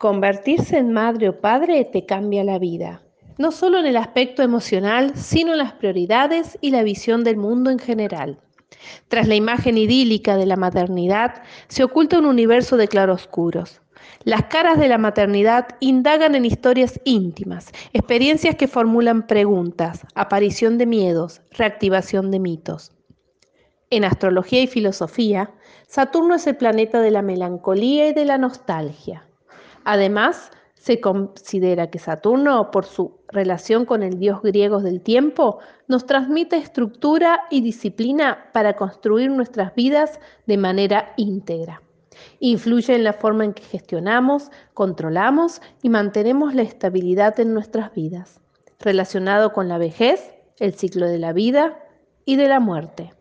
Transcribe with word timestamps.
Convertirse 0.00 0.78
en 0.78 0.94
madre 0.94 1.28
o 1.28 1.42
padre 1.42 1.84
te 1.84 2.06
cambia 2.06 2.42
la 2.42 2.58
vida, 2.58 3.02
no 3.36 3.52
solo 3.52 3.76
en 3.76 3.84
el 3.84 3.98
aspecto 3.98 4.42
emocional, 4.42 5.12
sino 5.14 5.52
en 5.52 5.58
las 5.58 5.74
prioridades 5.74 6.56
y 6.62 6.70
la 6.70 6.82
visión 6.82 7.22
del 7.22 7.36
mundo 7.36 7.68
en 7.68 7.78
general. 7.78 8.38
Tras 9.08 9.28
la 9.28 9.34
imagen 9.34 9.76
idílica 9.76 10.38
de 10.38 10.46
la 10.46 10.56
maternidad, 10.56 11.42
se 11.68 11.84
oculta 11.84 12.18
un 12.18 12.24
universo 12.24 12.78
de 12.78 12.88
claroscuros. 12.88 13.82
Las 14.24 14.44
caras 14.44 14.78
de 14.78 14.88
la 14.88 14.96
maternidad 14.96 15.68
indagan 15.80 16.34
en 16.34 16.46
historias 16.46 16.98
íntimas, 17.04 17.70
experiencias 17.92 18.54
que 18.54 18.68
formulan 18.68 19.26
preguntas, 19.26 20.06
aparición 20.14 20.78
de 20.78 20.86
miedos, 20.86 21.42
reactivación 21.50 22.30
de 22.30 22.38
mitos. 22.38 22.92
En 23.90 24.04
astrología 24.04 24.62
y 24.62 24.66
filosofía, 24.66 25.50
Saturno 25.88 26.36
es 26.36 26.46
el 26.46 26.56
planeta 26.56 27.02
de 27.02 27.10
la 27.10 27.20
melancolía 27.20 28.08
y 28.08 28.14
de 28.14 28.24
la 28.24 28.38
nostalgia. 28.38 29.26
Además, 29.84 30.50
se 30.74 31.00
considera 31.00 31.90
que 31.90 31.98
Saturno, 31.98 32.70
por 32.70 32.86
su 32.86 33.20
relación 33.28 33.84
con 33.84 34.02
el 34.02 34.18
dios 34.18 34.40
griego 34.40 34.80
del 34.80 35.02
tiempo, 35.02 35.58
nos 35.88 36.06
transmite 36.06 36.56
estructura 36.56 37.42
y 37.50 37.60
disciplina 37.60 38.50
para 38.54 38.76
construir 38.76 39.30
nuestras 39.30 39.74
vidas 39.74 40.20
de 40.46 40.56
manera 40.56 41.12
íntegra. 41.18 41.82
Influye 42.38 42.94
en 42.94 43.04
la 43.04 43.12
forma 43.12 43.44
en 43.44 43.52
que 43.52 43.62
gestionamos, 43.62 44.50
controlamos 44.72 45.60
y 45.82 45.90
mantenemos 45.90 46.54
la 46.54 46.62
estabilidad 46.62 47.38
en 47.40 47.52
nuestras 47.52 47.92
vidas, 47.92 48.40
relacionado 48.78 49.52
con 49.52 49.68
la 49.68 49.76
vejez, 49.76 50.34
el 50.58 50.74
ciclo 50.74 51.06
de 51.06 51.18
la 51.18 51.34
vida 51.34 51.78
y 52.24 52.36
de 52.36 52.48
la 52.48 52.58
muerte. 52.58 53.12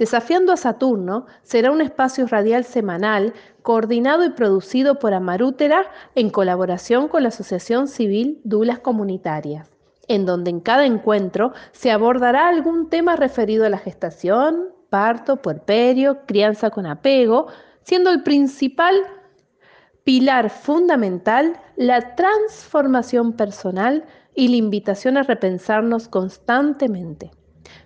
Desafiando 0.00 0.54
a 0.54 0.56
Saturno 0.56 1.26
será 1.42 1.70
un 1.70 1.82
espacio 1.82 2.26
radial 2.26 2.64
semanal 2.64 3.34
coordinado 3.60 4.24
y 4.24 4.30
producido 4.30 4.98
por 4.98 5.12
Amarútera 5.12 5.90
en 6.14 6.30
colaboración 6.30 7.06
con 7.06 7.22
la 7.22 7.28
Asociación 7.28 7.86
Civil 7.86 8.40
Dulas 8.42 8.78
Comunitarias, 8.78 9.68
en 10.08 10.24
donde 10.24 10.48
en 10.48 10.60
cada 10.60 10.86
encuentro 10.86 11.52
se 11.72 11.90
abordará 11.90 12.48
algún 12.48 12.88
tema 12.88 13.14
referido 13.14 13.66
a 13.66 13.68
la 13.68 13.76
gestación, 13.76 14.70
parto, 14.88 15.36
puerperio, 15.42 16.20
crianza 16.24 16.70
con 16.70 16.86
apego, 16.86 17.48
siendo 17.82 18.08
el 18.08 18.22
principal 18.22 18.94
pilar 20.02 20.48
fundamental 20.48 21.60
la 21.76 22.16
transformación 22.16 23.34
personal 23.34 24.06
y 24.34 24.48
la 24.48 24.56
invitación 24.56 25.18
a 25.18 25.24
repensarnos 25.24 26.08
constantemente 26.08 27.32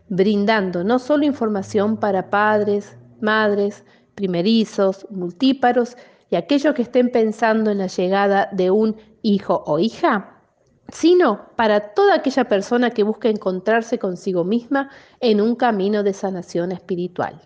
brindando 0.09 0.85
no 0.85 0.99
solo 0.99 1.25
información 1.25 1.97
para 1.97 2.31
padres, 2.31 2.97
madres, 3.21 3.85
primerizos, 4.15 5.07
multíparos 5.11 5.97
y 6.31 6.37
aquellos 6.37 6.75
que 6.75 6.83
estén 6.83 7.11
pensando 7.11 7.71
en 7.71 7.79
la 7.79 7.87
llegada 7.87 8.49
de 8.53 8.71
un 8.71 8.97
hijo 9.23 9.63
o 9.67 9.79
hija, 9.79 10.41
sino 10.89 11.49
para 11.57 11.95
toda 11.95 12.17
aquella 12.17 12.45
persona 12.45 12.91
que 12.91 13.03
busca 13.03 13.29
encontrarse 13.29 13.99
consigo 13.99 14.45
misma 14.45 14.91
en 15.21 15.41
un 15.41 15.57
camino 15.57 16.03
de 16.03 16.13
sanación 16.13 16.73
espiritual. 16.73 17.41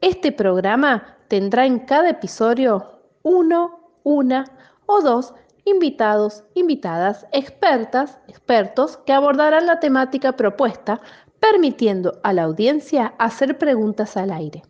Este 0.00 0.32
programa 0.32 1.18
tendrá 1.28 1.66
en 1.66 1.80
cada 1.80 2.10
episodio 2.10 3.00
uno, 3.22 3.98
una 4.02 4.44
o 4.86 5.00
dos 5.00 5.34
invitados, 5.64 6.44
invitadas, 6.54 7.26
expertas, 7.32 8.18
expertos 8.28 8.96
que 8.98 9.12
abordarán 9.12 9.66
la 9.66 9.80
temática 9.80 10.36
propuesta 10.36 11.00
permitiendo 11.40 12.20
a 12.22 12.32
la 12.32 12.44
audiencia 12.44 13.14
hacer 13.18 13.58
preguntas 13.58 14.16
al 14.16 14.30
aire, 14.30 14.62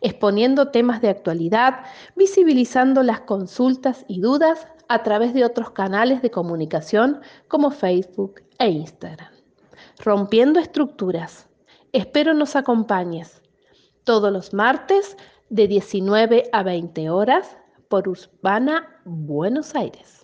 exponiendo 0.00 0.70
temas 0.70 1.00
de 1.00 1.10
actualidad, 1.10 1.84
visibilizando 2.16 3.02
las 3.02 3.20
consultas 3.20 4.04
y 4.08 4.20
dudas 4.20 4.66
a 4.88 5.02
través 5.02 5.34
de 5.34 5.44
otros 5.44 5.70
canales 5.70 6.22
de 6.22 6.30
comunicación 6.30 7.20
como 7.48 7.70
Facebook 7.70 8.42
e 8.58 8.68
Instagram. 8.68 9.32
Rompiendo 9.98 10.60
estructuras. 10.60 11.48
Espero 11.92 12.34
nos 12.34 12.56
acompañes 12.56 13.42
todos 14.04 14.32
los 14.32 14.52
martes 14.52 15.16
de 15.48 15.68
19 15.68 16.48
a 16.52 16.62
20 16.62 17.10
horas 17.10 17.56
por 17.88 18.08
Urbana 18.08 19.00
Buenos 19.04 19.74
Aires. 19.74 20.23